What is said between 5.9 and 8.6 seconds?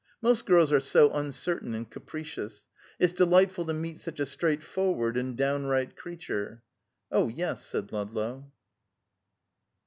creature." "Oh, yes," said Ludlow.